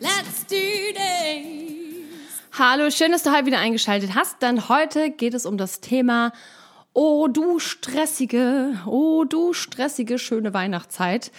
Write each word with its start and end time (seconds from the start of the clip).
let's 0.00 0.46
do 0.46 0.56
this! 0.94 2.42
Hallo, 2.58 2.90
schön, 2.90 3.12
dass 3.12 3.22
du 3.22 3.32
heute 3.32 3.46
wieder 3.46 3.58
eingeschaltet 3.58 4.14
hast, 4.14 4.42
denn 4.42 4.68
heute 4.68 5.10
geht 5.10 5.34
es 5.34 5.46
um 5.46 5.58
das 5.58 5.80
Thema 5.80 6.32
Oh, 6.92 7.28
du 7.28 7.58
stressige, 7.60 8.80
oh, 8.86 9.24
du 9.24 9.52
stressige, 9.52 10.18
schöne 10.18 10.52
Weihnachtszeit. 10.54 11.30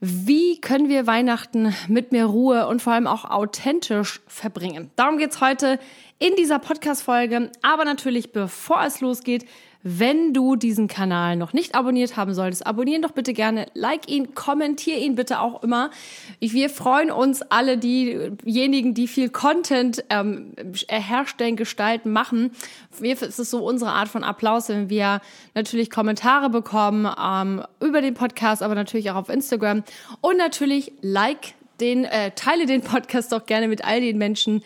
Wie 0.00 0.60
können 0.60 0.88
wir 0.88 1.06
Weihnachten 1.06 1.74
mit 1.88 2.12
mehr 2.12 2.26
Ruhe 2.26 2.66
und 2.66 2.82
vor 2.82 2.92
allem 2.92 3.06
auch 3.06 3.24
authentisch 3.24 4.20
verbringen? 4.26 4.90
Darum 4.96 5.18
geht's 5.18 5.40
heute 5.40 5.78
in 6.18 6.34
dieser 6.36 6.58
Podcast-Folge. 6.58 7.50
Aber 7.62 7.84
natürlich, 7.84 8.32
bevor 8.32 8.82
es 8.82 9.00
losgeht, 9.00 9.46
wenn 9.88 10.34
du 10.34 10.56
diesen 10.56 10.88
Kanal 10.88 11.36
noch 11.36 11.52
nicht 11.52 11.76
abonniert 11.76 12.16
haben 12.16 12.34
solltest, 12.34 12.66
abonnieren 12.66 13.02
doch 13.02 13.12
bitte 13.12 13.32
gerne, 13.32 13.66
like 13.74 14.10
ihn, 14.10 14.34
kommentier 14.34 14.98
ihn 14.98 15.14
bitte 15.14 15.38
auch 15.38 15.62
immer. 15.62 15.92
Wir 16.40 16.70
freuen 16.70 17.12
uns 17.12 17.40
alle, 17.42 17.78
diejenigen, 17.78 18.94
die 18.94 19.06
viel 19.06 19.28
Content 19.28 20.02
ähm, 20.10 20.54
herstellen, 20.88 21.54
gestalten, 21.54 22.10
machen. 22.10 22.50
Wir 22.98 23.12
ist 23.12 23.38
es 23.38 23.48
so 23.48 23.64
unsere 23.64 23.92
Art 23.92 24.08
von 24.08 24.24
Applaus, 24.24 24.68
wenn 24.70 24.90
wir 24.90 25.20
natürlich 25.54 25.88
Kommentare 25.88 26.50
bekommen 26.50 27.08
ähm, 27.22 27.62
über 27.80 28.00
den 28.00 28.14
Podcast, 28.14 28.64
aber 28.64 28.74
natürlich 28.74 29.12
auch 29.12 29.16
auf 29.16 29.28
Instagram. 29.28 29.84
Und 30.20 30.36
natürlich 30.36 30.90
like 31.00 31.54
den, 31.78 32.06
äh, 32.06 32.32
teile 32.32 32.66
den 32.66 32.82
Podcast 32.82 33.30
doch 33.30 33.46
gerne 33.46 33.68
mit 33.68 33.84
all 33.84 34.00
den 34.00 34.18
Menschen, 34.18 34.64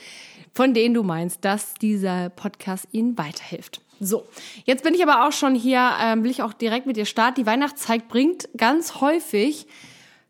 von 0.54 0.72
denen 0.72 0.94
du 0.94 1.02
meinst, 1.02 1.44
dass 1.44 1.74
dieser 1.74 2.30
Podcast 2.30 2.88
ihnen 2.92 3.18
weiterhilft. 3.18 3.82
So, 4.02 4.26
jetzt 4.64 4.82
bin 4.82 4.94
ich 4.94 5.02
aber 5.02 5.26
auch 5.28 5.32
schon 5.32 5.54
hier, 5.54 5.90
ähm, 6.02 6.24
will 6.24 6.30
ich 6.30 6.42
auch 6.42 6.54
direkt 6.54 6.86
mit 6.86 6.96
dir 6.96 7.04
starten. 7.04 7.42
Die 7.42 7.46
Weihnachtszeit 7.46 8.08
bringt 8.08 8.48
ganz 8.56 9.02
häufig 9.02 9.66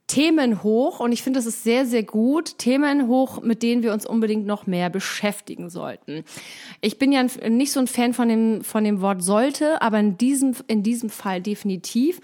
Themen 0.08 0.64
hoch 0.64 0.98
und 0.98 1.12
ich 1.12 1.22
finde, 1.22 1.38
das 1.38 1.46
ist 1.46 1.62
sehr, 1.62 1.86
sehr 1.86 2.02
gut. 2.02 2.58
Themen 2.58 3.06
hoch, 3.06 3.42
mit 3.42 3.62
denen 3.62 3.84
wir 3.84 3.92
uns 3.92 4.04
unbedingt 4.04 4.44
noch 4.44 4.66
mehr 4.66 4.90
beschäftigen 4.90 5.70
sollten. 5.70 6.24
Ich 6.80 6.98
bin 6.98 7.12
ja 7.12 7.24
nicht 7.48 7.70
so 7.70 7.78
ein 7.78 7.86
Fan 7.86 8.12
von 8.12 8.28
dem, 8.28 8.64
von 8.64 8.82
dem 8.82 9.02
Wort 9.02 9.22
sollte, 9.22 9.80
aber 9.80 10.00
in 10.00 10.18
diesem, 10.18 10.56
in 10.66 10.82
diesem 10.82 11.08
Fall 11.08 11.40
definitiv. 11.40 12.20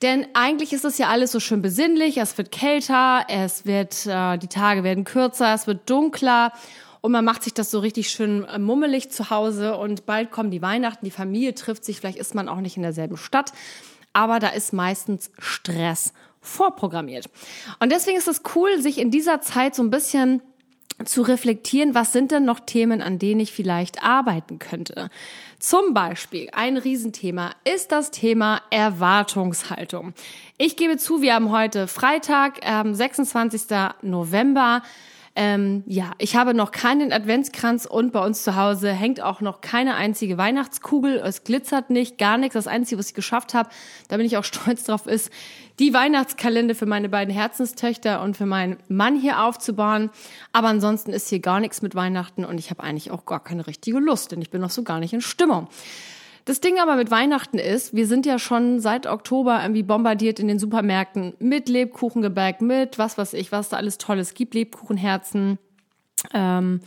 Denn 0.00 0.26
eigentlich 0.32 0.72
ist 0.72 0.86
es 0.86 0.96
ja 0.96 1.08
alles 1.08 1.32
so 1.32 1.40
schön 1.40 1.60
besinnlich. 1.60 2.16
Es 2.16 2.38
wird 2.38 2.50
kälter, 2.50 3.26
es 3.28 3.66
wird, 3.66 4.06
äh, 4.06 4.38
die 4.38 4.46
Tage 4.46 4.82
werden 4.82 5.04
kürzer, 5.04 5.52
es 5.52 5.66
wird 5.66 5.90
dunkler 5.90 6.52
und 7.00 7.12
man 7.12 7.24
macht 7.24 7.42
sich 7.42 7.54
das 7.54 7.70
so 7.70 7.78
richtig 7.78 8.10
schön 8.10 8.44
äh, 8.44 8.58
mummelig 8.58 9.10
zu 9.10 9.30
Hause 9.30 9.76
und 9.76 10.06
bald 10.06 10.30
kommen 10.30 10.50
die 10.50 10.62
Weihnachten, 10.62 11.04
die 11.04 11.10
Familie 11.10 11.54
trifft 11.54 11.84
sich, 11.84 11.98
vielleicht 11.98 12.18
ist 12.18 12.34
man 12.34 12.48
auch 12.48 12.60
nicht 12.60 12.76
in 12.76 12.82
derselben 12.82 13.16
Stadt, 13.16 13.52
aber 14.12 14.38
da 14.38 14.48
ist 14.48 14.72
meistens 14.72 15.30
Stress 15.38 16.12
vorprogrammiert. 16.40 17.28
Und 17.80 17.92
deswegen 17.92 18.18
ist 18.18 18.28
es 18.28 18.42
cool, 18.54 18.80
sich 18.80 18.98
in 18.98 19.10
dieser 19.10 19.40
Zeit 19.40 19.74
so 19.74 19.82
ein 19.82 19.90
bisschen 19.90 20.42
zu 21.04 21.22
reflektieren, 21.22 21.94
was 21.94 22.12
sind 22.12 22.32
denn 22.32 22.44
noch 22.44 22.60
Themen, 22.60 23.02
an 23.02 23.18
denen 23.18 23.40
ich 23.40 23.52
vielleicht 23.52 24.02
arbeiten 24.02 24.58
könnte. 24.58 25.10
Zum 25.58 25.94
Beispiel 25.94 26.48
ein 26.52 26.76
Riesenthema 26.76 27.52
ist 27.64 27.92
das 27.92 28.10
Thema 28.10 28.62
Erwartungshaltung. 28.70 30.12
Ich 30.56 30.76
gebe 30.76 30.96
zu, 30.96 31.22
wir 31.22 31.34
haben 31.34 31.52
heute 31.52 31.86
Freitag, 31.86 32.60
ähm, 32.62 32.94
26. 32.94 33.92
November. 34.02 34.82
Ähm, 35.40 35.84
ja, 35.86 36.10
ich 36.18 36.34
habe 36.34 36.52
noch 36.52 36.72
keinen 36.72 37.12
Adventskranz 37.12 37.86
und 37.86 38.12
bei 38.12 38.18
uns 38.26 38.42
zu 38.42 38.56
Hause 38.56 38.90
hängt 38.90 39.20
auch 39.20 39.40
noch 39.40 39.60
keine 39.60 39.94
einzige 39.94 40.36
Weihnachtskugel. 40.36 41.18
Es 41.18 41.44
glitzert 41.44 41.90
nicht, 41.90 42.18
gar 42.18 42.38
nichts. 42.38 42.54
Das 42.54 42.66
Einzige, 42.66 42.98
was 42.98 43.10
ich 43.10 43.14
geschafft 43.14 43.54
habe, 43.54 43.68
da 44.08 44.16
bin 44.16 44.26
ich 44.26 44.36
auch 44.36 44.42
stolz 44.52 44.82
drauf, 44.82 45.06
ist, 45.06 45.30
die 45.78 45.94
Weihnachtskalender 45.94 46.74
für 46.74 46.86
meine 46.86 47.08
beiden 47.08 47.32
Herzenstöchter 47.32 48.20
und 48.20 48.36
für 48.36 48.46
meinen 48.46 48.78
Mann 48.88 49.14
hier 49.14 49.44
aufzubauen. 49.44 50.10
Aber 50.52 50.66
ansonsten 50.66 51.12
ist 51.12 51.28
hier 51.28 51.38
gar 51.38 51.60
nichts 51.60 51.82
mit 51.82 51.94
Weihnachten 51.94 52.44
und 52.44 52.58
ich 52.58 52.70
habe 52.70 52.82
eigentlich 52.82 53.12
auch 53.12 53.24
gar 53.24 53.44
keine 53.44 53.68
richtige 53.68 54.00
Lust, 54.00 54.32
denn 54.32 54.42
ich 54.42 54.50
bin 54.50 54.60
noch 54.60 54.70
so 54.70 54.82
gar 54.82 54.98
nicht 54.98 55.12
in 55.12 55.20
Stimmung. 55.20 55.68
Das 56.48 56.60
Ding 56.60 56.78
aber 56.78 56.96
mit 56.96 57.10
Weihnachten 57.10 57.58
ist, 57.58 57.94
wir 57.94 58.06
sind 58.06 58.24
ja 58.24 58.38
schon 58.38 58.80
seit 58.80 59.06
Oktober 59.06 59.60
irgendwie 59.60 59.82
bombardiert 59.82 60.40
in 60.40 60.48
den 60.48 60.58
Supermärkten 60.58 61.34
mit 61.40 61.68
Lebkuchengebäck, 61.68 62.62
mit 62.62 62.98
was 62.98 63.18
weiß 63.18 63.34
ich, 63.34 63.52
was 63.52 63.68
da 63.68 63.76
alles 63.76 63.98
Tolles 63.98 64.32
gibt, 64.32 64.54
Lebkuchenherzen. 64.54 65.58
Ähm, 66.32 66.80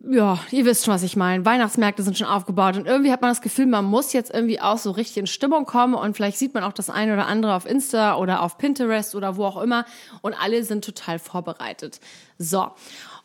ja, 0.00 0.38
ihr 0.50 0.66
wisst 0.66 0.84
schon, 0.84 0.92
was 0.92 1.02
ich 1.02 1.16
meine. 1.16 1.46
Weihnachtsmärkte 1.46 2.02
sind 2.02 2.18
schon 2.18 2.26
aufgebaut 2.26 2.76
und 2.76 2.86
irgendwie 2.86 3.10
hat 3.10 3.22
man 3.22 3.30
das 3.30 3.40
Gefühl, 3.40 3.64
man 3.64 3.86
muss 3.86 4.12
jetzt 4.12 4.34
irgendwie 4.34 4.60
auch 4.60 4.76
so 4.76 4.90
richtig 4.90 5.16
in 5.16 5.26
Stimmung 5.26 5.64
kommen 5.64 5.94
und 5.94 6.14
vielleicht 6.14 6.36
sieht 6.36 6.52
man 6.52 6.62
auch 6.62 6.74
das 6.74 6.90
eine 6.90 7.14
oder 7.14 7.26
andere 7.26 7.54
auf 7.54 7.64
Insta 7.64 8.16
oder 8.16 8.42
auf 8.42 8.58
Pinterest 8.58 9.14
oder 9.14 9.38
wo 9.38 9.46
auch 9.46 9.62
immer 9.62 9.86
und 10.20 10.34
alle 10.34 10.62
sind 10.62 10.84
total 10.84 11.18
vorbereitet. 11.18 12.00
So. 12.36 12.66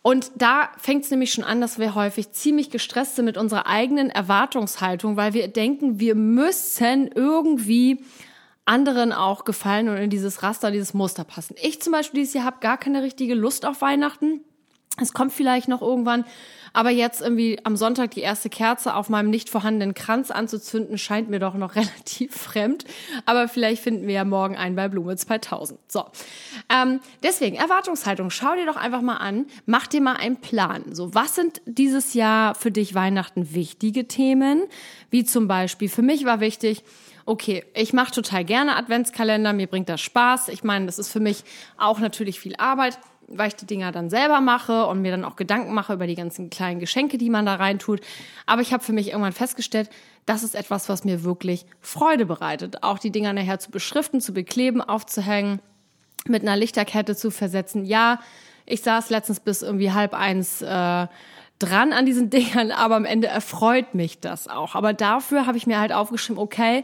Und 0.03 0.31
da 0.35 0.69
fängt 0.77 1.05
es 1.05 1.11
nämlich 1.11 1.31
schon 1.31 1.45
an, 1.45 1.61
dass 1.61 1.79
wir 1.79 1.95
häufig 1.95 2.33
ziemlich 2.33 2.69
gestresst 2.69 3.15
sind 3.15 3.23
mit 3.23 3.37
unserer 3.37 3.67
eigenen 3.67 4.09
Erwartungshaltung, 4.09 5.15
weil 5.15 5.33
wir 5.33 5.47
denken, 5.47 5.99
wir 5.99 6.13
müssen 6.13 7.07
irgendwie 7.07 8.03
anderen 8.65 9.13
auch 9.13 9.45
gefallen 9.45 9.87
und 9.87 9.95
in 9.95 10.09
dieses 10.09 10.43
Raster, 10.43 10.71
dieses 10.71 10.93
Muster 10.93 11.23
passen. 11.23 11.55
Ich 11.61 11.81
zum 11.81 11.93
Beispiel 11.93 12.19
dieses 12.19 12.33
Jahr 12.33 12.45
habe 12.45 12.57
gar 12.59 12.77
keine 12.77 13.01
richtige 13.01 13.33
Lust 13.33 13.65
auf 13.65 13.81
Weihnachten. 13.81 14.41
Es 15.01 15.13
kommt 15.13 15.31
vielleicht 15.31 15.69
noch 15.69 15.81
irgendwann, 15.81 16.25
aber 16.73 16.89
jetzt 16.89 17.21
irgendwie 17.21 17.59
am 17.63 17.77
Sonntag 17.77 18.11
die 18.11 18.21
erste 18.21 18.49
Kerze 18.49 18.95
auf 18.95 19.09
meinem 19.09 19.29
nicht 19.29 19.49
vorhandenen 19.49 19.93
Kranz 19.93 20.31
anzuzünden, 20.31 20.97
scheint 20.97 21.29
mir 21.29 21.39
doch 21.39 21.53
noch 21.53 21.75
relativ 21.75 22.35
fremd. 22.35 22.85
Aber 23.25 23.47
vielleicht 23.47 23.83
finden 23.83 24.07
wir 24.07 24.15
ja 24.15 24.25
morgen 24.25 24.57
einen 24.57 24.75
bei 24.75 24.87
Blume 24.89 25.15
2000. 25.15 25.79
So, 25.87 26.05
ähm, 26.69 26.99
deswegen 27.21 27.55
Erwartungshaltung. 27.55 28.31
Schau 28.31 28.55
dir 28.55 28.65
doch 28.65 28.75
einfach 28.75 29.01
mal 29.01 29.17
an, 29.17 29.45
mach 29.65 29.87
dir 29.87 30.01
mal 30.01 30.15
einen 30.15 30.37
Plan. 30.37 30.93
So, 30.93 31.13
was 31.13 31.35
sind 31.35 31.61
dieses 31.65 32.13
Jahr 32.13 32.55
für 32.55 32.71
dich 32.71 32.95
Weihnachten 32.95 33.53
wichtige 33.53 34.07
Themen? 34.07 34.63
Wie 35.11 35.23
zum 35.23 35.47
Beispiel 35.47 35.89
für 35.89 36.01
mich 36.01 36.25
war 36.25 36.39
wichtig, 36.39 36.83
okay, 37.25 37.63
ich 37.73 37.93
mache 37.93 38.11
total 38.11 38.43
gerne 38.43 38.75
Adventskalender, 38.75 39.53
mir 39.53 39.67
bringt 39.67 39.89
das 39.89 40.01
Spaß. 40.01 40.49
Ich 40.49 40.63
meine, 40.63 40.85
das 40.85 40.99
ist 40.99 41.11
für 41.11 41.19
mich 41.19 41.43
auch 41.77 41.99
natürlich 41.99 42.39
viel 42.39 42.55
Arbeit 42.57 42.97
weil 43.37 43.49
ich 43.49 43.55
die 43.55 43.65
Dinger 43.65 43.91
dann 43.91 44.09
selber 44.09 44.41
mache 44.41 44.85
und 44.85 45.01
mir 45.01 45.11
dann 45.11 45.25
auch 45.25 45.35
Gedanken 45.35 45.73
mache 45.73 45.93
über 45.93 46.07
die 46.07 46.15
ganzen 46.15 46.49
kleinen 46.49 46.79
Geschenke, 46.79 47.17
die 47.17 47.29
man 47.29 47.45
da 47.45 47.55
reintut. 47.55 48.01
Aber 48.45 48.61
ich 48.61 48.73
habe 48.73 48.83
für 48.83 48.93
mich 48.93 49.09
irgendwann 49.09 49.33
festgestellt, 49.33 49.89
das 50.25 50.43
ist 50.43 50.55
etwas, 50.55 50.89
was 50.89 51.03
mir 51.03 51.23
wirklich 51.23 51.65
Freude 51.81 52.25
bereitet. 52.25 52.83
Auch 52.83 52.99
die 52.99 53.11
Dinger 53.11 53.33
nachher 53.33 53.59
zu 53.59 53.71
beschriften, 53.71 54.21
zu 54.21 54.33
bekleben, 54.33 54.81
aufzuhängen, 54.81 55.59
mit 56.27 56.43
einer 56.43 56.55
Lichterkette 56.55 57.15
zu 57.15 57.31
versetzen. 57.31 57.85
Ja, 57.85 58.19
ich 58.65 58.81
saß 58.81 59.09
letztens 59.09 59.39
bis 59.39 59.61
irgendwie 59.61 59.91
halb 59.91 60.13
eins 60.13 60.61
äh, 60.61 61.07
dran 61.59 61.93
an 61.93 62.05
diesen 62.05 62.29
Dingern, 62.31 62.71
aber 62.71 62.95
am 62.95 63.05
Ende 63.05 63.27
erfreut 63.27 63.93
mich 63.93 64.19
das 64.19 64.47
auch. 64.47 64.75
Aber 64.75 64.93
dafür 64.93 65.45
habe 65.45 65.57
ich 65.57 65.67
mir 65.67 65.79
halt 65.79 65.91
aufgeschrieben, 65.91 66.41
okay, 66.41 66.83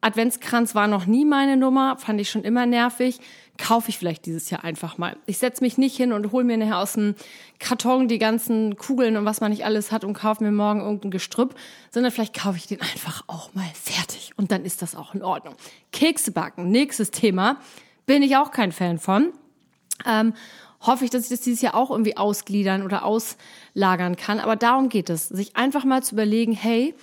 Adventskranz 0.00 0.74
war 0.74 0.86
noch 0.86 1.06
nie 1.06 1.24
meine 1.24 1.56
Nummer, 1.56 1.96
fand 1.96 2.20
ich 2.20 2.30
schon 2.30 2.44
immer 2.44 2.66
nervig 2.66 3.20
kaufe 3.58 3.90
ich 3.90 3.98
vielleicht 3.98 4.24
dieses 4.24 4.48
Jahr 4.50 4.64
einfach 4.64 4.96
mal. 4.96 5.16
Ich 5.26 5.38
setze 5.38 5.62
mich 5.62 5.76
nicht 5.76 5.96
hin 5.96 6.12
und 6.12 6.32
hole 6.32 6.44
mir 6.44 6.56
nachher 6.56 6.78
aus 6.78 6.94
dem 6.94 7.16
Karton 7.58 8.08
die 8.08 8.18
ganzen 8.18 8.76
Kugeln 8.76 9.16
und 9.16 9.24
was 9.24 9.40
man 9.40 9.50
nicht 9.50 9.64
alles 9.64 9.92
hat 9.92 10.04
und 10.04 10.14
kaufe 10.14 10.42
mir 10.42 10.52
morgen 10.52 10.80
irgendein 10.80 11.10
Gestrüpp, 11.10 11.56
sondern 11.90 12.12
vielleicht 12.12 12.40
kaufe 12.40 12.56
ich 12.56 12.66
den 12.66 12.80
einfach 12.80 13.24
auch 13.26 13.52
mal 13.54 13.68
fertig 13.74 14.32
und 14.36 14.52
dann 14.52 14.64
ist 14.64 14.80
das 14.80 14.94
auch 14.94 15.14
in 15.14 15.22
Ordnung. 15.22 15.54
Kekse 15.92 16.30
backen, 16.30 16.70
nächstes 16.70 17.10
Thema, 17.10 17.60
bin 18.06 18.22
ich 18.22 18.36
auch 18.36 18.52
kein 18.52 18.72
Fan 18.72 18.98
von. 18.98 19.32
Ähm, 20.06 20.32
hoffe 20.80 21.04
ich, 21.04 21.10
dass 21.10 21.24
ich 21.24 21.30
das 21.30 21.40
dieses 21.40 21.60
Jahr 21.60 21.74
auch 21.74 21.90
irgendwie 21.90 22.16
ausgliedern 22.16 22.84
oder 22.84 23.04
auslagern 23.04 24.14
kann. 24.14 24.38
Aber 24.38 24.54
darum 24.54 24.88
geht 24.88 25.10
es, 25.10 25.28
sich 25.28 25.56
einfach 25.56 25.84
mal 25.84 26.04
zu 26.04 26.14
überlegen, 26.14 26.52
hey, 26.52 26.94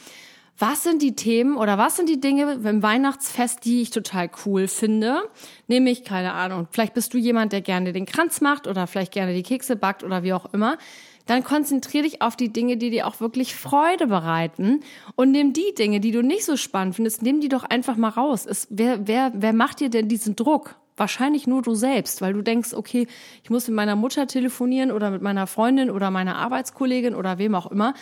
was 0.58 0.84
sind 0.84 1.02
die 1.02 1.16
Themen 1.16 1.58
oder 1.58 1.78
was 1.78 1.98
sind 1.98 2.08
die 2.08 2.20
Dinge 2.20 2.60
beim 2.60 2.82
Weihnachtsfest, 2.82 3.66
die 3.66 3.82
ich 3.82 3.90
total 3.90 4.30
cool 4.46 4.68
finde? 4.68 5.24
Nämlich, 5.68 6.04
keine 6.06 6.34
Ahnung, 6.34 6.68
vielleicht 6.72 6.94
bist 6.94 7.14
du 7.14 7.18
jemand, 7.18 7.52
der 7.52 7.62
gerne 7.62 7.92
den 7.92 8.06
Kranz 8.06 8.40
macht 8.40 8.68
oder 8.68 8.88
vielleicht 8.88 9.12
gerne 9.12 9.34
die 9.34 9.44
Kekse 9.44 9.76
backt 9.76 10.04
oder 10.04 10.24
wie 10.24 10.34
auch 10.34 10.54
immer. 10.54 10.78
Dann 11.26 11.44
konzentrier 11.44 12.04
dich 12.04 12.22
auf 12.22 12.36
die 12.36 12.54
Dinge, 12.54 12.78
die 12.78 12.90
dir 12.90 13.08
auch 13.08 13.20
wirklich 13.20 13.56
Freude 13.56 14.08
bereiten 14.08 14.82
und 15.16 15.32
nimm 15.32 15.54
die 15.54 15.74
Dinge, 15.78 16.00
die 16.00 16.12
du 16.12 16.22
nicht 16.22 16.46
so 16.46 16.56
spannend 16.56 16.96
findest, 16.96 17.22
nimm 17.22 17.42
die 17.42 17.50
doch 17.50 17.64
einfach 17.64 17.98
mal 17.98 18.10
raus. 18.10 18.46
Es, 18.46 18.68
wer, 18.70 19.08
wer, 19.08 19.32
wer 19.36 19.54
macht 19.54 19.80
dir 19.80 19.90
denn 19.90 20.08
diesen 20.08 20.36
Druck? 20.36 20.76
Wahrscheinlich 20.98 21.48
nur 21.48 21.62
du 21.62 21.76
selbst, 21.76 22.22
weil 22.22 22.34
du 22.34 22.42
denkst, 22.42 22.74
okay, 22.74 23.08
ich 23.44 23.50
muss 23.50 23.68
mit 23.68 23.76
meiner 23.76 23.96
Mutter 23.96 24.28
telefonieren 24.28 24.92
oder 24.92 25.12
mit 25.12 25.22
meiner 25.22 25.48
Freundin 25.48 25.92
oder 25.92 26.12
meiner 26.12 26.38
Arbeitskollegin 26.38 27.16
oder 27.16 27.38
wem 27.38 27.56
auch 27.56 27.72
immer 27.72 27.94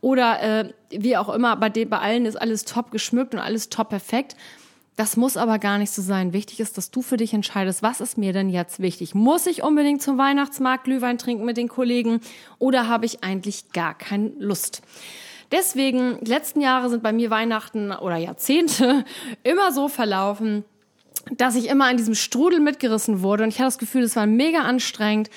oder 0.00 0.42
äh, 0.42 0.72
wie 0.90 1.16
auch 1.16 1.28
immer. 1.28 1.56
Bei, 1.56 1.68
dem, 1.68 1.88
bei 1.88 1.98
allen 1.98 2.26
ist 2.26 2.36
alles 2.36 2.64
top 2.64 2.90
geschmückt 2.90 3.34
und 3.34 3.40
alles 3.40 3.68
top 3.68 3.88
perfekt. 3.88 4.36
Das 4.96 5.16
muss 5.16 5.38
aber 5.38 5.58
gar 5.58 5.78
nicht 5.78 5.90
so 5.90 6.02
sein. 6.02 6.34
Wichtig 6.34 6.60
ist, 6.60 6.76
dass 6.76 6.90
du 6.90 7.00
für 7.00 7.16
dich 7.16 7.32
entscheidest, 7.32 7.82
was 7.82 8.02
ist 8.02 8.18
mir 8.18 8.34
denn 8.34 8.50
jetzt 8.50 8.80
wichtig? 8.80 9.14
Muss 9.14 9.46
ich 9.46 9.62
unbedingt 9.62 10.02
zum 10.02 10.18
Weihnachtsmarkt 10.18 10.84
Glühwein 10.84 11.16
trinken 11.16 11.46
mit 11.46 11.56
den 11.56 11.68
Kollegen 11.68 12.20
oder 12.58 12.88
habe 12.88 13.06
ich 13.06 13.24
eigentlich 13.24 13.72
gar 13.72 13.94
keine 13.94 14.32
Lust? 14.38 14.82
Deswegen, 15.50 16.18
die 16.22 16.30
letzten 16.30 16.60
Jahre 16.60 16.90
sind 16.90 17.02
bei 17.02 17.12
mir 17.12 17.30
Weihnachten 17.30 17.92
oder 17.92 18.16
Jahrzehnte 18.16 19.04
immer 19.42 19.72
so 19.72 19.88
verlaufen, 19.88 20.64
dass 21.30 21.54
ich 21.54 21.68
immer 21.68 21.86
an 21.86 21.96
diesem 21.96 22.14
Strudel 22.14 22.60
mitgerissen 22.60 23.22
wurde 23.22 23.44
und 23.44 23.50
ich 23.50 23.56
hatte 23.56 23.68
das 23.68 23.78
Gefühl, 23.78 24.02
es 24.02 24.16
war 24.16 24.26
mega 24.26 24.60
anstrengend. 24.60 25.30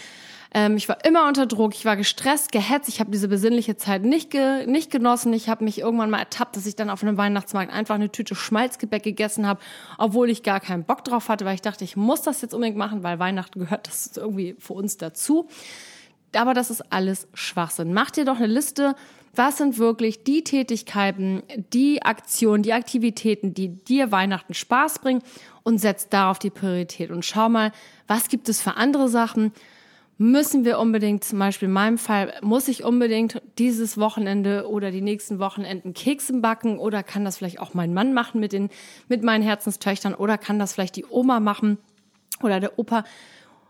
Ähm, 0.54 0.78
ich 0.78 0.88
war 0.88 1.04
immer 1.04 1.28
unter 1.28 1.46
Druck, 1.46 1.76
ich 1.76 1.84
war 1.84 1.98
gestresst, 1.98 2.54
gehetzt, 2.54 2.88
ich 2.88 3.02
habe 3.02 3.12
diese 3.12 3.28
besinnliche 3.28 3.76
Zeit 3.76 4.04
nicht, 4.04 4.32
ge 4.32 4.66
nicht 4.66 4.90
genossen. 4.90 5.34
Ich 5.34 5.50
habe 5.50 5.66
mich 5.66 5.80
irgendwann 5.80 6.10
mal 6.10 6.20
ertappt, 6.20 6.56
dass 6.56 6.66
ich 6.66 6.78
dann 6.78 6.90
auf 6.90 7.04
einem 7.04 7.18
Weihnachtsmarkt 7.18 7.74
einfach 7.74 7.96
eine 7.96 8.10
Tüte 8.10 8.36
Schmalzgebäck 8.36 9.04
gegessen 9.04 9.46
habe, 9.48 9.60
obwohl 9.98 10.30
ich 10.30 10.44
gar 10.44 10.62
keinen 10.62 10.86
Bock 10.86 11.04
drauf 11.04 11.28
hatte, 11.28 11.44
weil 11.44 11.56
ich 11.56 11.62
dachte, 11.62 11.84
ich 11.84 11.98
muss 11.98 12.22
das 12.22 12.42
jetzt 12.42 12.54
unbedingt 12.54 12.78
machen, 12.78 13.04
weil 13.04 13.20
Weihnachten 13.20 13.60
gehört 13.60 13.88
das 13.88 14.16
irgendwie 14.16 14.56
für 14.58 14.74
uns 14.74 14.98
dazu. 14.98 15.50
Aber 16.34 16.54
das 16.54 16.70
ist 16.70 16.92
alles 16.92 17.28
Schwachsinn. 17.34 17.94
Mach 17.94 18.12
dir 18.12 18.24
doch 18.24 18.38
eine 18.38 18.48
Liste, 18.48 18.96
was 19.38 19.58
sind 19.58 19.78
wirklich 19.78 20.24
die 20.24 20.44
Tätigkeiten, 20.44 21.44
die 21.74 22.02
Aktionen, 22.04 22.64
die 22.64 22.74
Aktivitäten, 22.74 23.54
die 23.54 23.70
dir 23.70 24.12
Weihnachten 24.12 24.54
Spaß 24.54 25.00
bringen 25.00 25.22
und 25.64 25.80
setz 25.80 26.10
darauf 26.10 26.40
die 26.40 26.50
Priorität. 26.50 27.12
Und 27.12 27.26
schau 27.26 27.50
mal, 27.50 27.72
was 28.08 28.30
gibt 28.30 28.50
es 28.50 28.62
für 28.62 28.76
andere 28.76 29.10
Sachen, 29.10 29.52
müssen 30.18 30.64
wir 30.64 30.80
unbedingt, 30.80 31.24
zum 31.24 31.40
Beispiel 31.40 31.68
in 31.68 31.74
meinem 31.74 31.98
Fall, 31.98 32.34
muss 32.42 32.68
ich 32.68 32.84
unbedingt 32.84 33.42
dieses 33.58 33.98
Wochenende 33.98 34.68
oder 34.70 34.92
die 34.92 35.02
nächsten 35.02 35.40
Wochenenden 35.40 35.94
Keksen 35.94 36.42
backen? 36.42 36.80
Oder 36.80 37.04
kann 37.04 37.26
das 37.26 37.38
vielleicht 37.38 37.60
auch 37.60 37.74
mein 37.74 37.94
Mann 37.94 38.14
machen 38.14 38.40
mit 38.40 38.54
den, 38.54 38.70
mit 39.10 39.24
meinen 39.24 39.44
Herzenstöchtern? 39.44 40.16
Oder 40.16 40.38
kann 40.38 40.60
das 40.60 40.74
vielleicht 40.74 40.96
die 40.96 41.06
Oma 41.06 41.40
machen 41.40 41.78
oder 42.42 42.60
der 42.60 42.80
Opa? 42.80 43.04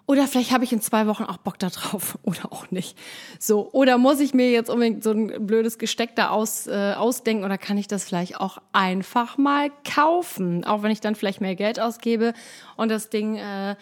Oder 0.07 0.27
vielleicht 0.27 0.51
habe 0.51 0.63
ich 0.63 0.71
in 0.71 0.81
zwei 0.81 1.07
Wochen 1.07 1.23
auch 1.23 1.37
Bock 1.37 1.57
da 1.57 1.69
drauf 1.69 2.17
oder 2.23 2.51
auch 2.51 2.69
nicht. 2.71 2.97
So, 3.39 3.69
oder 3.71 3.97
muss 3.97 4.19
ich 4.19 4.33
mir 4.33 4.51
jetzt 4.51 4.69
unbedingt 4.69 5.03
so 5.03 5.11
ein 5.11 5.45
blödes 5.45 5.77
Gesteck 5.77 6.15
da 6.15 6.29
aus, 6.29 6.67
äh, 6.67 6.93
ausdenken 6.95 7.43
oder 7.43 7.57
kann 7.57 7.77
ich 7.77 7.87
das 7.87 8.03
vielleicht 8.03 8.39
auch 8.39 8.59
einfach 8.71 9.37
mal 9.37 9.71
kaufen? 9.83 10.63
Auch 10.63 10.83
wenn 10.83 10.91
ich 10.91 11.01
dann 11.01 11.15
vielleicht 11.15 11.41
mehr 11.41 11.55
Geld 11.55 11.79
ausgebe 11.79 12.33
und 12.77 12.89
das 12.89 13.09
Ding 13.09 13.35
äh, 13.37 13.75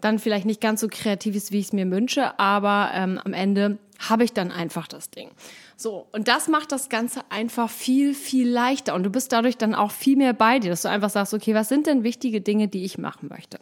dann 0.00 0.18
vielleicht 0.18 0.46
nicht 0.46 0.60
ganz 0.60 0.80
so 0.80 0.88
kreativ 0.88 1.34
ist, 1.34 1.52
wie 1.52 1.58
ich 1.58 1.66
es 1.66 1.72
mir 1.72 1.90
wünsche, 1.90 2.38
aber 2.38 2.90
ähm, 2.94 3.20
am 3.22 3.32
Ende 3.32 3.78
habe 3.98 4.24
ich 4.24 4.32
dann 4.32 4.50
einfach 4.50 4.88
das 4.88 5.10
Ding. 5.10 5.30
So, 5.76 6.06
und 6.12 6.28
das 6.28 6.48
macht 6.48 6.72
das 6.72 6.88
Ganze 6.88 7.22
einfach 7.30 7.68
viel, 7.70 8.14
viel 8.14 8.48
leichter 8.48 8.94
und 8.94 9.02
du 9.02 9.10
bist 9.10 9.32
dadurch 9.32 9.56
dann 9.56 9.74
auch 9.74 9.90
viel 9.90 10.16
mehr 10.16 10.32
bei 10.32 10.58
dir, 10.58 10.70
dass 10.70 10.82
du 10.82 10.88
einfach 10.88 11.10
sagst, 11.10 11.34
okay, 11.34 11.54
was 11.54 11.68
sind 11.68 11.86
denn 11.86 12.02
wichtige 12.02 12.40
Dinge, 12.40 12.68
die 12.68 12.84
ich 12.84 12.98
machen 12.98 13.28
möchte? 13.28 13.58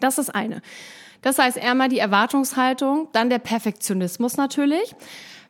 Das 0.00 0.18
ist 0.18 0.30
eine. 0.34 0.62
Das 1.22 1.38
heißt 1.38 1.58
einmal 1.58 1.88
die 1.88 1.98
Erwartungshaltung, 1.98 3.08
dann 3.12 3.30
der 3.30 3.38
Perfektionismus 3.38 4.36
natürlich. 4.36 4.94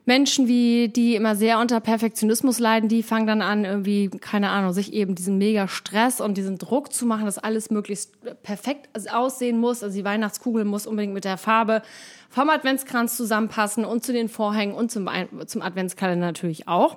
Menschen, 0.07 0.49
wie 0.49 0.89
die 0.89 1.15
immer 1.15 1.37
sehr 1.37 1.59
unter 1.59 1.79
Perfektionismus 1.79 2.59
leiden, 2.59 2.89
die 2.89 3.03
fangen 3.03 3.27
dann 3.27 3.43
an, 3.43 3.65
irgendwie, 3.65 4.09
keine 4.09 4.49
Ahnung, 4.49 4.73
sich 4.73 4.93
eben 4.93 5.15
diesen 5.15 5.39
mega 5.39 5.69
Stress 5.69 6.21
und 6.21 6.37
diesen 6.37 6.59
Druck 6.59 6.93
zu 6.93 7.07
machen, 7.07 7.27
dass 7.27 7.39
alles 7.39 7.71
möglichst 7.71 8.15
perfekt 8.43 8.89
aussehen 9.13 9.61
muss. 9.61 9.83
Also 9.83 9.97
die 9.97 10.05
Weihnachtskugel 10.05 10.65
muss 10.65 10.87
unbedingt 10.87 11.15
mit 11.15 11.25
der 11.25 11.37
Farbe 11.37 11.83
vom 12.31 12.49
Adventskranz 12.49 13.17
zusammenpassen 13.17 13.85
und 13.85 14.03
zu 14.03 14.13
den 14.13 14.29
Vorhängen 14.29 14.75
und 14.75 14.91
zum, 14.91 15.09
zum 15.47 15.63
Adventskalender 15.63 16.27
natürlich 16.27 16.67
auch. 16.67 16.97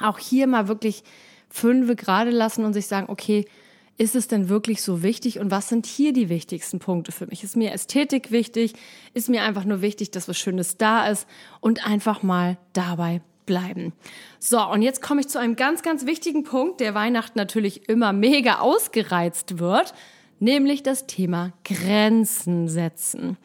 Auch 0.00 0.18
hier 0.18 0.46
mal 0.46 0.68
wirklich 0.68 1.04
fünf 1.50 1.94
gerade 1.96 2.30
lassen 2.30 2.64
und 2.64 2.72
sich 2.72 2.86
sagen, 2.86 3.06
okay, 3.08 3.46
ist 3.98 4.16
es 4.16 4.28
denn 4.28 4.48
wirklich 4.48 4.82
so 4.82 5.02
wichtig 5.02 5.38
und 5.38 5.50
was 5.50 5.68
sind 5.68 5.86
hier 5.86 6.12
die 6.12 6.28
wichtigsten 6.28 6.78
Punkte 6.78 7.12
für 7.12 7.26
mich? 7.26 7.44
Ist 7.44 7.56
mir 7.56 7.72
Ästhetik 7.72 8.30
wichtig? 8.30 8.74
Ist 9.14 9.28
mir 9.28 9.42
einfach 9.42 9.64
nur 9.64 9.82
wichtig, 9.82 10.10
dass 10.10 10.28
was 10.28 10.38
Schönes 10.38 10.76
da 10.76 11.06
ist 11.08 11.26
und 11.60 11.86
einfach 11.86 12.22
mal 12.22 12.58
dabei 12.72 13.20
bleiben. 13.46 13.92
So, 14.38 14.64
und 14.64 14.82
jetzt 14.82 15.02
komme 15.02 15.20
ich 15.20 15.28
zu 15.28 15.38
einem 15.38 15.56
ganz, 15.56 15.82
ganz 15.82 16.06
wichtigen 16.06 16.44
Punkt, 16.44 16.80
der 16.80 16.94
Weihnachten 16.94 17.38
natürlich 17.38 17.88
immer 17.88 18.12
mega 18.12 18.60
ausgereizt 18.60 19.58
wird, 19.58 19.94
nämlich 20.42 20.82
das 20.82 21.06
Thema 21.06 21.52
Grenzen 21.64 22.68
setzen. 22.68 23.38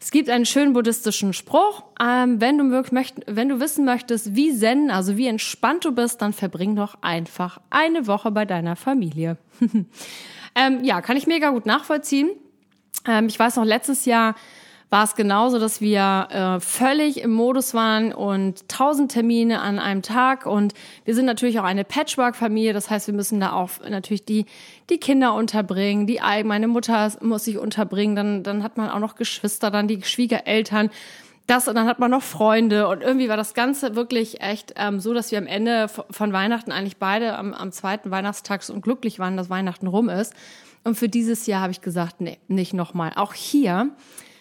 Es 0.00 0.10
gibt 0.10 0.30
einen 0.30 0.46
schönen 0.46 0.72
buddhistischen 0.72 1.32
Spruch, 1.32 1.84
ähm, 2.00 2.40
wenn, 2.40 2.56
du 2.56 2.64
möcht, 2.64 3.16
wenn 3.26 3.48
du 3.48 3.60
wissen 3.60 3.84
möchtest, 3.84 4.34
wie 4.34 4.56
zen, 4.56 4.90
also 4.90 5.16
wie 5.16 5.26
entspannt 5.26 5.84
du 5.84 5.92
bist, 5.92 6.22
dann 6.22 6.32
verbring 6.32 6.74
doch 6.74 6.96
einfach 7.02 7.60
eine 7.68 8.06
Woche 8.06 8.30
bei 8.30 8.44
deiner 8.44 8.76
Familie. 8.76 9.36
ähm, 10.54 10.84
ja, 10.84 11.02
kann 11.02 11.16
ich 11.16 11.26
mega 11.26 11.50
gut 11.50 11.66
nachvollziehen. 11.66 12.30
Ähm, 13.06 13.26
ich 13.26 13.38
weiß 13.38 13.56
noch, 13.56 13.64
letztes 13.64 14.06
Jahr 14.06 14.34
war 14.90 15.04
es 15.04 15.14
genauso, 15.14 15.58
dass 15.58 15.80
wir 15.80 16.28
äh, 16.30 16.60
völlig 16.60 17.20
im 17.20 17.32
Modus 17.32 17.74
waren 17.74 18.12
und 18.12 18.68
tausend 18.68 19.12
Termine 19.12 19.60
an 19.60 19.78
einem 19.78 20.02
Tag 20.02 20.46
und 20.46 20.72
wir 21.04 21.14
sind 21.14 21.26
natürlich 21.26 21.60
auch 21.60 21.64
eine 21.64 21.84
Patchwork-Familie, 21.84 22.72
das 22.72 22.88
heißt, 22.88 23.06
wir 23.06 23.14
müssen 23.14 23.38
da 23.40 23.52
auch 23.52 23.70
natürlich 23.88 24.24
die 24.24 24.46
die 24.88 24.98
Kinder 24.98 25.34
unterbringen, 25.34 26.06
die 26.06 26.20
meine 26.44 26.68
Mutter 26.68 27.12
muss 27.20 27.44
sich 27.44 27.58
unterbringen, 27.58 28.16
dann 28.16 28.42
dann 28.42 28.62
hat 28.62 28.78
man 28.78 28.88
auch 28.88 28.98
noch 28.98 29.16
Geschwister, 29.16 29.70
dann 29.70 29.88
die 29.88 30.02
Schwiegereltern. 30.02 30.90
Das 31.46 31.66
und 31.66 31.76
dann 31.76 31.86
hat 31.86 31.98
man 31.98 32.10
noch 32.10 32.22
Freunde 32.22 32.88
und 32.88 33.02
irgendwie 33.02 33.30
war 33.30 33.38
das 33.38 33.54
Ganze 33.54 33.94
wirklich 33.94 34.42
echt 34.42 34.74
ähm, 34.76 35.00
so, 35.00 35.14
dass 35.14 35.30
wir 35.30 35.38
am 35.38 35.46
Ende 35.46 35.88
von 35.88 36.32
Weihnachten 36.32 36.72
eigentlich 36.72 36.98
beide 36.98 37.38
am, 37.38 37.54
am 37.54 37.72
zweiten 37.72 38.10
Weihnachtstag 38.10 38.62
so 38.62 38.78
glücklich 38.80 39.18
waren, 39.18 39.38
dass 39.38 39.48
Weihnachten 39.48 39.86
rum 39.86 40.10
ist. 40.10 40.34
Und 40.84 40.96
für 40.96 41.08
dieses 41.08 41.46
Jahr 41.46 41.62
habe 41.62 41.72
ich 41.72 41.80
gesagt, 41.80 42.20
nee, 42.20 42.38
nicht 42.48 42.74
nochmal. 42.74 43.12
Auch 43.16 43.32
hier 43.32 43.90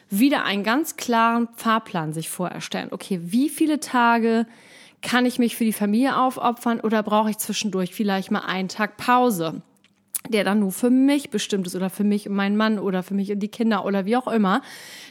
wieder 0.10 0.44
einen 0.44 0.64
ganz 0.64 0.96
klaren 0.96 1.50
Fahrplan 1.56 2.14
sich 2.14 2.30
vorerstellen. 2.30 2.90
Okay, 2.92 3.20
wie 3.24 3.50
viele 3.50 3.80
Tage 3.80 4.46
kann 5.02 5.26
ich 5.26 5.40
mich 5.40 5.56
für 5.56 5.66
die 5.66 5.74
Familie 5.74 6.18
aufopfern 6.18 6.80
oder 6.80 7.04
brauche 7.04 7.30
ich 7.30 7.38
zwischendurch 7.38 7.94
vielleicht 7.94 8.32
mal 8.32 8.42
einen 8.42 8.68
Tag 8.68 8.98
Pause, 8.98 9.62
der 10.30 10.44
dann 10.44 10.60
nur 10.60 10.72
für 10.72 10.90
mich 10.90 11.30
bestimmt 11.30 11.68
ist 11.68 11.76
oder 11.76 11.90
für 11.90 12.04
mich 12.04 12.28
und 12.28 12.36
meinen 12.36 12.58
Mann 12.58 12.80
oder 12.80 13.04
für 13.04 13.14
mich 13.14 13.32
und 13.32 13.40
die 13.40 13.48
Kinder 13.48 13.86
oder 13.86 14.06
wie 14.06 14.18
auch 14.18 14.28
immer, 14.28 14.62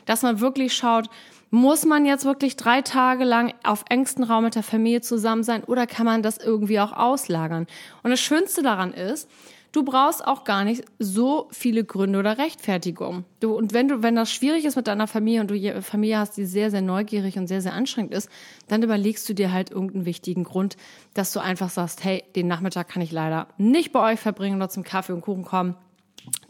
dass 0.04 0.22
man 0.22 0.40
wirklich 0.40 0.74
schaut, 0.74 1.08
muss 1.50 1.84
man 1.84 2.04
jetzt 2.04 2.24
wirklich 2.24 2.56
drei 2.56 2.82
Tage 2.82 3.24
lang 3.24 3.54
auf 3.62 3.84
engstem 3.88 4.24
Raum 4.24 4.44
mit 4.44 4.56
der 4.56 4.64
Familie 4.64 5.00
zusammen 5.00 5.44
sein 5.44 5.62
oder 5.64 5.86
kann 5.86 6.04
man 6.04 6.22
das 6.22 6.38
irgendwie 6.38 6.80
auch 6.80 6.92
auslagern? 6.92 7.66
Und 8.02 8.10
das 8.10 8.20
Schönste 8.20 8.62
daran 8.62 8.92
ist, 8.92 9.28
Du 9.76 9.82
brauchst 9.82 10.26
auch 10.26 10.44
gar 10.44 10.64
nicht 10.64 10.84
so 10.98 11.48
viele 11.50 11.84
Gründe 11.84 12.18
oder 12.18 12.38
Rechtfertigungen. 12.38 13.26
Du, 13.40 13.54
und 13.54 13.74
wenn 13.74 13.88
du, 13.88 14.02
wenn 14.02 14.16
das 14.16 14.32
schwierig 14.32 14.64
ist 14.64 14.74
mit 14.74 14.86
deiner 14.86 15.06
Familie 15.06 15.42
und 15.42 15.50
du 15.50 15.82
Familie 15.82 16.18
hast, 16.18 16.38
die 16.38 16.46
sehr, 16.46 16.70
sehr 16.70 16.80
neugierig 16.80 17.36
und 17.36 17.46
sehr, 17.46 17.60
sehr 17.60 17.74
anstrengend 17.74 18.14
ist, 18.14 18.30
dann 18.68 18.82
überlegst 18.82 19.28
du 19.28 19.34
dir 19.34 19.52
halt 19.52 19.70
irgendeinen 19.70 20.06
wichtigen 20.06 20.44
Grund, 20.44 20.78
dass 21.12 21.30
du 21.34 21.40
einfach 21.40 21.68
sagst, 21.68 22.02
hey, 22.04 22.24
den 22.36 22.46
Nachmittag 22.46 22.88
kann 22.88 23.02
ich 23.02 23.12
leider 23.12 23.48
nicht 23.58 23.92
bei 23.92 24.14
euch 24.14 24.18
verbringen 24.18 24.56
oder 24.56 24.70
zum 24.70 24.82
Kaffee 24.82 25.12
und 25.12 25.20
Kuchen 25.20 25.44
kommen, 25.44 25.76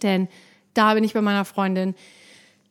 denn 0.05 0.29
da 0.75 0.95
bin 0.95 1.03
ich 1.03 1.15
bei 1.15 1.21
meiner 1.21 1.45
Freundin 1.45 1.97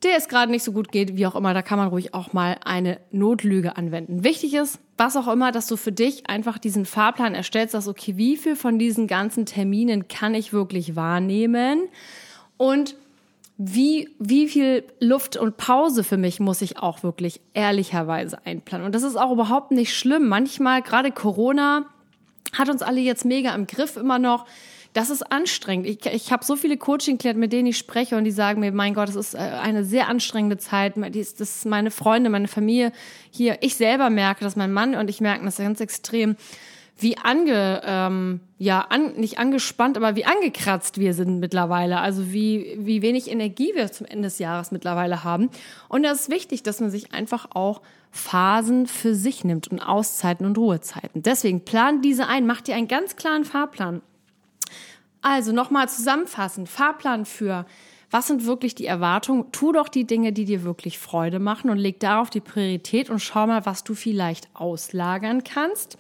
der 0.03 0.17
es 0.17 0.27
gerade 0.27 0.51
nicht 0.51 0.63
so 0.63 0.71
gut 0.71 0.91
geht, 0.91 1.17
wie 1.17 1.25
auch 1.25 1.35
immer, 1.35 1.53
da 1.53 1.61
kann 1.61 1.79
man 1.79 1.87
ruhig 1.87 2.13
auch 2.13 2.33
mal 2.33 2.57
eine 2.63 2.99
Notlüge 3.11 3.77
anwenden. 3.77 4.23
Wichtig 4.23 4.53
ist, 4.53 4.79
was 4.97 5.15
auch 5.17 5.27
immer, 5.27 5.51
dass 5.51 5.67
du 5.67 5.77
für 5.77 5.91
dich 5.91 6.29
einfach 6.29 6.57
diesen 6.57 6.85
Fahrplan 6.85 7.33
erstellst, 7.33 7.73
dass 7.73 7.87
okay, 7.87 8.17
wie 8.17 8.37
viel 8.37 8.55
von 8.55 8.77
diesen 8.77 9.07
ganzen 9.07 9.45
Terminen 9.45 10.07
kann 10.07 10.33
ich 10.33 10.53
wirklich 10.53 10.95
wahrnehmen 10.95 11.83
und 12.57 12.95
wie, 13.57 14.09
wie 14.19 14.47
viel 14.47 14.83
Luft 14.99 15.37
und 15.37 15.55
Pause 15.57 16.03
für 16.03 16.17
mich 16.17 16.39
muss 16.39 16.61
ich 16.61 16.77
auch 16.77 17.03
wirklich 17.03 17.39
ehrlicherweise 17.53 18.45
einplanen. 18.45 18.85
Und 18.85 18.95
das 18.95 19.03
ist 19.03 19.15
auch 19.15 19.31
überhaupt 19.31 19.71
nicht 19.71 19.95
schlimm. 19.95 20.27
Manchmal, 20.27 20.81
gerade 20.81 21.11
Corona, 21.11 21.85
hat 22.53 22.69
uns 22.69 22.81
alle 22.81 22.99
jetzt 22.99 23.25
mega 23.25 23.55
im 23.55 23.65
Griff 23.65 23.95
immer 23.95 24.19
noch 24.19 24.45
das 24.95 25.09
ist 25.09 25.29
anstrengend. 25.29 25.85
Ich, 25.87 26.05
ich 26.05 26.31
habe 26.31 26.45
so 26.45 26.55
viele 26.55 26.77
Coaching-Klienten, 26.77 27.39
mit 27.39 27.51
denen 27.51 27.67
ich 27.67 27.77
spreche 27.77 28.15
und 28.15 28.23
die 28.23 28.31
sagen 28.31 28.61
mir, 28.61 28.71
mein 28.71 28.93
Gott, 28.93 29.09
das 29.09 29.17
ist 29.17 29.33
äh, 29.33 29.39
eine 29.39 29.83
sehr 29.83 30.07
anstrengende 30.07 30.57
Zeit. 30.57 30.93
Das 30.95 31.41
ist 31.41 31.65
meine 31.65 31.91
Freunde, 31.91 32.29
meine 32.29 32.47
Familie 32.47 32.93
hier. 33.29 33.57
Ich 33.59 33.75
selber 33.75 34.09
merke, 34.09 34.45
dass 34.45 34.55
mein 34.55 34.71
Mann 34.71 34.95
und 34.95 35.09
ich 35.09 35.19
merken 35.19 35.43
das 35.43 35.57
ganz 35.57 35.81
extrem, 35.81 36.37
wie 36.97 37.17
ange, 37.17 37.81
ähm, 37.83 38.39
ja, 38.57 38.85
an, 38.87 39.15
nicht 39.17 39.37
angespannt, 39.37 39.97
aber 39.97 40.15
wie 40.15 40.23
angekratzt 40.23 40.97
wir 40.97 41.13
sind 41.13 41.41
mittlerweile. 41.41 41.99
Also 41.99 42.31
wie, 42.31 42.77
wie 42.79 43.01
wenig 43.01 43.29
Energie 43.29 43.73
wir 43.75 43.91
zum 43.91 44.07
Ende 44.07 44.29
des 44.29 44.39
Jahres 44.39 44.71
mittlerweile 44.71 45.25
haben. 45.25 45.49
Und 45.89 46.03
das 46.03 46.21
ist 46.21 46.29
wichtig, 46.29 46.63
dass 46.63 46.79
man 46.79 46.89
sich 46.89 47.11
einfach 47.11 47.49
auch 47.53 47.81
Phasen 48.11 48.87
für 48.87 49.13
sich 49.13 49.43
nimmt 49.43 49.67
und 49.67 49.81
Auszeiten 49.81 50.45
und 50.45 50.57
Ruhezeiten. 50.57 51.21
Deswegen 51.21 51.65
plan 51.65 52.01
diese 52.01 52.27
ein, 52.27 52.47
mach 52.47 52.61
dir 52.61 52.75
einen 52.75 52.87
ganz 52.87 53.17
klaren 53.17 53.43
Fahrplan. 53.43 54.01
Also 55.25 55.53
nochmal 55.53 55.89
zusammenfassend, 55.89 56.70
Fahrplan 56.70 57.25
für 57.25 57.65
was 58.12 58.27
sind 58.27 58.46
wirklich 58.46 58.75
die 58.75 58.86
Erwartungen? 58.86 59.51
Tu 59.51 59.72
doch 59.72 59.89
die 59.89 60.05
Dinge, 60.05 60.32
die 60.32 60.46
dir 60.46 60.63
wirklich 60.63 61.00
Freude 61.00 61.39
machen 61.39 61.72
und 61.72 61.79
leg 61.79 62.00
darauf 62.00 62.29
die 62.29 62.41
Priorität 62.41 63.10
und 63.10 63.17
schau 63.17 63.48
mal, 63.48 63.65
was 63.65 63.84
du 63.84 63.96
vielleicht 63.96 64.48
auslagern 64.53 65.44
kannst. 65.44 65.98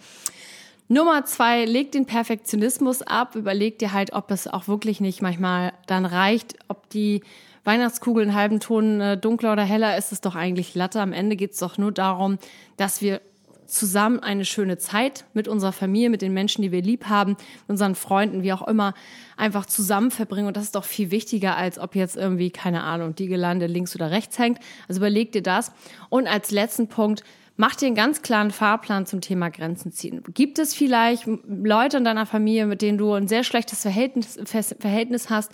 Nummer 0.89 1.25
zwei, 1.25 1.65
leg 1.65 1.91
den 1.91 2.05
Perfektionismus 2.05 3.01
ab, 3.01 3.35
überleg 3.35 3.79
dir 3.79 3.93
halt, 3.93 4.13
ob 4.13 4.29
es 4.29 4.47
auch 4.47 4.67
wirklich 4.67 5.01
nicht 5.01 5.23
manchmal 5.23 5.73
dann 5.87 6.05
reicht, 6.05 6.57
ob 6.67 6.87
die 6.91 7.23
Weihnachtskugel 7.63 8.25
einen 8.25 8.35
halben 8.35 8.59
Ton 8.59 9.01
äh, 9.01 9.17
dunkler 9.17 9.53
oder 9.53 9.63
heller 9.63 9.97
ist, 9.97 10.11
ist 10.11 10.27
doch 10.27 10.35
eigentlich 10.35 10.75
Latte. 10.75 11.01
Am 11.01 11.13
Ende 11.13 11.35
geht 11.35 11.53
es 11.53 11.57
doch 11.57 11.79
nur 11.79 11.91
darum, 11.91 12.37
dass 12.77 13.01
wir 13.01 13.21
zusammen 13.67 14.19
eine 14.19 14.45
schöne 14.45 14.77
Zeit 14.77 15.25
mit 15.33 15.47
unserer 15.47 15.71
Familie, 15.71 16.09
mit 16.09 16.21
den 16.21 16.33
Menschen, 16.33 16.61
die 16.61 16.71
wir 16.71 16.81
lieb 16.81 17.05
haben, 17.05 17.31
mit 17.31 17.69
unseren 17.69 17.95
Freunden, 17.95 18.43
wie 18.43 18.53
auch 18.53 18.67
immer, 18.67 18.93
einfach 19.37 19.65
zusammen 19.65 20.11
verbringen. 20.11 20.47
Und 20.47 20.57
das 20.57 20.65
ist 20.65 20.75
doch 20.75 20.85
viel 20.85 21.11
wichtiger, 21.11 21.57
als 21.57 21.79
ob 21.79 21.95
jetzt 21.95 22.15
irgendwie, 22.15 22.51
keine 22.51 22.83
Ahnung, 22.83 23.15
die 23.15 23.27
Gelande 23.27 23.67
links 23.67 23.95
oder 23.95 24.11
rechts 24.11 24.39
hängt. 24.39 24.59
Also 24.87 24.99
überleg 24.99 25.31
dir 25.31 25.43
das. 25.43 25.71
Und 26.09 26.27
als 26.27 26.51
letzten 26.51 26.87
Punkt, 26.87 27.23
Mach 27.57 27.73
dir 27.73 27.85
einen 27.85 27.95
ganz 27.95 28.21
klaren 28.21 28.51
Fahrplan 28.51 29.05
zum 29.05 29.21
Thema 29.21 29.49
Grenzen 29.49 29.93
ziehen. 29.93 30.21
Gibt 30.33 30.59
es 30.59 30.75
vielleicht 30.75 31.25
Leute 31.47 31.97
in 31.97 32.03
deiner 32.03 32.25
Familie, 32.25 32.65
mit 32.65 32.81
denen 32.81 32.97
du 32.97 33.13
ein 33.13 33.29
sehr 33.29 33.45
schlechtes 33.45 33.81
Verhältnis, 33.81 34.37
Verhältnis 34.43 35.29
hast? 35.29 35.53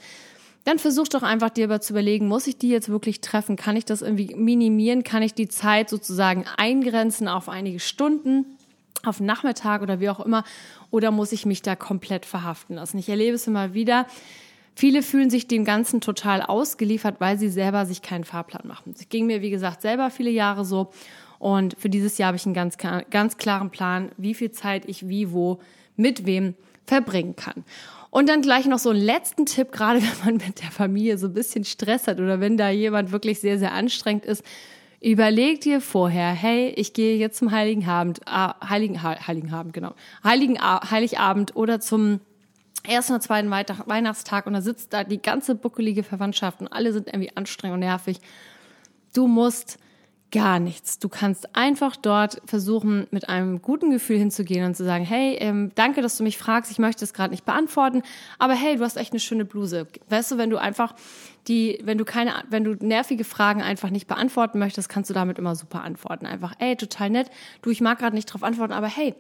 Dann 0.64 0.80
versuch 0.80 1.08
doch 1.08 1.24
einfach 1.24 1.50
dir 1.50 1.66
aber 1.66 1.82
zu 1.82 1.94
überlegen, 1.94 2.28
muss 2.28 2.48
ich 2.48 2.58
die 2.58 2.70
jetzt 2.70 2.90
wirklich 2.90 3.22
treffen? 3.22 3.56
Kann 3.56 3.76
ich 3.76 3.86
das 3.86 4.02
irgendwie 4.02 4.36
minimieren? 4.36 5.04
Kann 5.04 5.24
ich 5.24 5.34
die 5.34 5.48
Zeit 5.48 5.90
sozusagen 5.90 6.46
eingrenzen 6.58 7.28
auf 7.28 7.50
einige 7.50 7.80
Stunden? 7.80 8.46
auf 9.06 9.20
Nachmittag 9.20 9.82
oder 9.82 10.00
wie 10.00 10.10
auch 10.10 10.20
immer, 10.20 10.44
oder 10.90 11.12
muss 11.12 11.32
ich 11.32 11.46
mich 11.46 11.62
da 11.62 11.76
komplett 11.76 12.26
verhaften 12.26 12.76
lassen? 12.76 12.98
Ich 12.98 13.10
erlebe 13.10 13.36
es 13.36 13.48
immer 13.48 13.74
wieder. 13.74 14.06
Viele 14.76 15.04
fühlen 15.04 15.30
sich 15.30 15.48
dem 15.48 15.66
Ganzen 15.66 16.02
total 16.02 16.42
ausgeliefert, 16.42 17.20
weil 17.20 17.38
sie 17.38 17.50
selber 17.50 17.86
sich 17.86 18.02
keinen 18.02 18.24
Fahrplan 18.24 18.68
machen. 18.68 18.94
Es 18.96 19.10
ging 19.10 19.26
mir, 19.26 19.42
wie 19.42 19.50
gesagt, 19.50 19.82
selber 19.82 20.10
viele 20.10 20.30
Jahre 20.30 20.66
so. 20.66 20.92
Und 21.42 21.76
für 21.80 21.90
dieses 21.90 22.20
Jahr 22.20 22.28
habe 22.28 22.38
ich 22.38 22.46
einen 22.46 22.54
ganz, 22.54 22.78
ganz 22.78 23.38
klaren 23.38 23.72
Plan, 23.72 24.12
wie 24.16 24.36
viel 24.36 24.52
Zeit 24.52 24.86
ich 24.86 25.10
wie, 25.10 25.32
wo, 25.32 25.60
mit 25.96 26.28
wem 26.28 26.54
verbringen 26.86 27.36
kann. 27.36 27.66
Und 28.12 28.30
dann 28.30 28.44
gleich 28.44 28.68
noch 28.68 28.78
so 28.78 28.92
einen 28.92 29.02
letzten 29.02 29.48
Tipp, 29.48 29.72
gerade 29.72 30.02
wenn 30.04 30.26
man 30.26 30.48
mit 30.48 30.62
der 30.62 30.70
Familie 30.70 31.18
so 31.18 31.26
ein 31.26 31.34
bisschen 31.34 31.66
Stress 31.66 32.06
hat 32.06 32.20
oder 32.20 32.40
wenn 32.40 32.58
da 32.58 32.70
jemand 32.70 33.12
wirklich 33.12 33.40
sehr, 33.40 33.58
sehr 33.58 33.72
anstrengend 33.72 34.24
ist. 34.24 34.44
Überleg 35.02 35.62
dir 35.62 35.82
vorher, 35.82 36.30
hey, 36.30 36.76
ich 36.76 36.94
gehe 36.94 37.18
jetzt 37.18 37.40
zum 37.40 37.50
Heiligen 37.50 37.88
Abend, 37.88 38.20
äh, 38.28 38.50
Heiligen, 38.70 39.02
Heiligen 39.02 39.52
Abend, 39.52 39.74
genau, 39.74 39.96
Heiligen, 40.24 40.60
Heiligabend 40.62 41.56
oder 41.56 41.80
zum 41.80 42.20
ersten 42.84 43.14
oder 43.14 43.22
zweiten 43.22 43.50
Weihnachtstag 43.50 44.46
und 44.46 44.54
da 44.54 44.62
sitzt 44.62 44.94
da 44.94 45.04
die 45.04 45.20
ganze 45.20 45.56
buckelige 45.56 46.04
Verwandtschaft 46.04 46.62
und 46.62 46.68
alle 46.68 46.94
sind 46.94 47.08
irgendwie 47.08 47.36
anstrengend 47.36 47.74
und 47.74 47.80
nervig. 47.80 48.20
Du 49.16 49.26
musst 49.26 49.80
gar 50.32 50.60
nichts. 50.60 50.98
Du 50.98 51.10
kannst 51.10 51.56
einfach 51.56 51.96
dort 51.96 52.42
versuchen, 52.46 53.08
mit 53.12 53.30
einem 53.30 53.62
guten 53.62 53.92
Gefühl 53.92 54.18
hinzugehen 54.18 54.66
und 54.66 54.76
zu 54.76 54.86
sagen, 54.86 55.04
hey, 55.04 55.36
ähm, 55.40 55.72
danke, 55.76 56.02
dass 56.02 56.18
du 56.18 56.24
mich 56.24 56.38
fragst, 56.38 56.72
ich 56.72 56.80
möchte 56.80 57.04
es 57.04 57.14
gerade 57.14 57.32
nicht 57.32 57.46
beantworten, 57.46 58.02
aber 58.40 58.54
hey, 58.54 58.78
du 58.78 58.84
hast 58.84 58.98
echt 58.98 59.12
eine 59.12 59.20
schöne 59.20 59.46
Bluse. 59.46 59.88
Weißt 60.10 60.32
du, 60.32 60.38
wenn 60.38 60.50
du 60.50 60.58
einfach 60.58 60.96
die, 61.48 61.80
wenn 61.84 61.98
du 61.98 62.06
keine, 62.06 62.34
wenn 62.50 62.64
du 62.64 62.76
nervige 62.76 63.24
Fragen 63.24 63.62
einfach 63.62 63.90
nicht 63.90 64.08
beantworten 64.08 64.60
möchtest, 64.60 64.90
kannst 64.90 65.10
du 65.10 65.14
damit 65.14 65.38
immer 65.38 65.56
super 65.56 65.84
antworten. 65.84 66.26
Einfach, 66.26 66.54
ey, 66.60 66.76
total 66.76 67.10
nett, 67.10 67.30
du, 67.62 67.70
ich 67.70 67.82
mag 67.82 68.00
gerade 68.00 68.16
nicht 68.16 68.28
drauf 68.28 68.44
antworten, 68.44 68.74
aber 68.74 68.88
hey, 68.88 69.16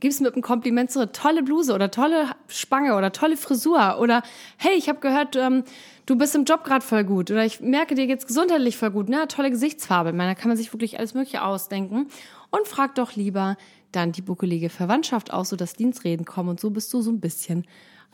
gib's 0.00 0.20
mit 0.20 0.34
einem 0.34 0.42
Kompliment 0.42 0.90
zurück. 0.90 1.12
Tolle 1.12 1.42
Bluse 1.42 1.74
oder 1.74 1.90
tolle 1.90 2.30
Spange 2.48 2.96
oder 2.96 3.12
tolle 3.12 3.36
Frisur 3.36 3.98
oder 4.00 4.22
hey, 4.56 4.74
ich 4.76 4.88
habe 4.88 5.00
gehört, 5.00 5.36
ähm, 5.36 5.64
du 6.06 6.16
bist 6.16 6.34
im 6.34 6.44
Job 6.44 6.64
gerade 6.64 6.84
voll 6.84 7.04
gut 7.04 7.30
oder 7.30 7.44
ich 7.44 7.60
merke 7.60 7.94
dir 7.94 8.04
jetzt 8.04 8.26
gesundheitlich 8.26 8.76
voll 8.76 8.90
gut, 8.90 9.08
ne? 9.08 9.26
Tolle 9.28 9.50
Gesichtsfarbe. 9.50 10.10
Ich 10.10 10.16
meine, 10.16 10.34
da 10.34 10.40
kann 10.40 10.48
man 10.48 10.56
sich 10.56 10.72
wirklich 10.72 10.98
alles 10.98 11.14
Mögliche 11.14 11.42
ausdenken 11.42 12.08
und 12.50 12.68
frag 12.68 12.94
doch 12.94 13.14
lieber 13.14 13.56
dann 13.92 14.12
die 14.12 14.22
buckelige 14.22 14.70
Verwandtschaft 14.70 15.32
aus, 15.32 15.48
so 15.48 15.56
dass 15.56 15.74
Dienstreden 15.74 16.26
kommen 16.26 16.48
und 16.48 16.60
so 16.60 16.70
bist 16.70 16.92
du 16.92 17.00
so 17.00 17.10
ein 17.10 17.20
bisschen 17.20 17.64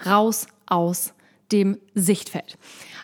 raus 0.05 0.47
aus 0.67 1.15
dem 1.53 1.79
Sichtfeld. 1.95 2.57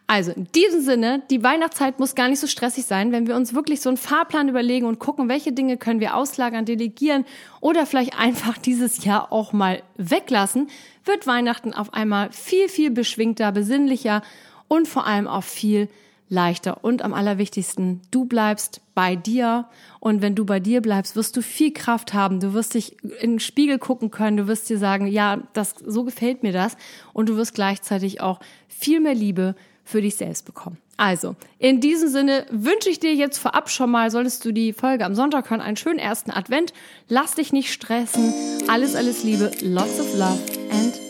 Also 0.08 0.30
in 0.30 0.46
diesem 0.52 0.82
Sinne, 0.82 1.22
die 1.30 1.42
Weihnachtszeit 1.42 1.98
muss 1.98 2.14
gar 2.14 2.28
nicht 2.28 2.38
so 2.38 2.46
stressig 2.46 2.86
sein, 2.86 3.10
wenn 3.10 3.26
wir 3.26 3.34
uns 3.34 3.54
wirklich 3.54 3.80
so 3.80 3.88
einen 3.88 3.96
Fahrplan 3.96 4.48
überlegen 4.48 4.86
und 4.86 5.00
gucken, 5.00 5.28
welche 5.28 5.52
Dinge 5.52 5.78
können 5.78 5.98
wir 5.98 6.14
auslagern, 6.14 6.64
delegieren 6.64 7.24
oder 7.60 7.86
vielleicht 7.86 8.16
einfach 8.16 8.56
dieses 8.56 9.04
Jahr 9.04 9.32
auch 9.32 9.52
mal 9.52 9.82
weglassen, 9.96 10.68
wird 11.04 11.26
Weihnachten 11.26 11.74
auf 11.74 11.92
einmal 11.92 12.30
viel, 12.30 12.68
viel 12.68 12.92
beschwingter, 12.92 13.50
besinnlicher 13.50 14.22
und 14.68 14.86
vor 14.86 15.06
allem 15.06 15.26
auch 15.26 15.44
viel 15.44 15.88
leichter. 16.28 16.84
Und 16.84 17.02
am 17.02 17.14
allerwichtigsten, 17.14 18.00
du 18.10 18.24
bleibst 18.24 18.80
bei 18.94 19.16
dir. 19.16 19.66
Und 20.00 20.22
wenn 20.22 20.34
du 20.34 20.44
bei 20.44 20.60
dir 20.60 20.80
bleibst, 20.80 21.16
wirst 21.16 21.36
du 21.36 21.42
viel 21.42 21.72
Kraft 21.72 22.14
haben. 22.14 22.40
Du 22.40 22.52
wirst 22.52 22.74
dich 22.74 22.96
in 23.20 23.32
den 23.32 23.40
Spiegel 23.40 23.78
gucken 23.78 24.10
können. 24.10 24.36
Du 24.36 24.48
wirst 24.48 24.68
dir 24.68 24.78
sagen, 24.78 25.06
ja, 25.06 25.38
das, 25.52 25.74
so 25.84 26.04
gefällt 26.04 26.42
mir 26.42 26.52
das. 26.52 26.76
Und 27.12 27.28
du 27.28 27.36
wirst 27.36 27.54
gleichzeitig 27.54 28.20
auch 28.20 28.40
viel 28.68 29.00
mehr 29.00 29.14
Liebe 29.14 29.54
für 29.84 30.02
dich 30.02 30.16
selbst 30.16 30.44
bekommen. 30.44 30.78
Also, 30.96 31.36
in 31.58 31.80
diesem 31.80 32.08
Sinne 32.08 32.46
wünsche 32.50 32.88
ich 32.88 32.98
dir 32.98 33.14
jetzt 33.14 33.38
vorab 33.38 33.70
schon 33.70 33.90
mal, 33.90 34.10
solltest 34.10 34.44
du 34.44 34.52
die 34.52 34.72
Folge 34.72 35.04
am 35.04 35.14
Sonntag 35.14 35.50
hören, 35.50 35.60
einen 35.60 35.76
schönen 35.76 35.98
ersten 35.98 36.30
Advent. 36.30 36.72
Lass 37.08 37.34
dich 37.34 37.52
nicht 37.52 37.72
stressen. 37.72 38.32
Alles, 38.66 38.96
alles 38.96 39.22
Liebe. 39.22 39.50
Lots 39.62 40.00
of 40.00 40.18
love 40.18 40.40
and 40.72 41.05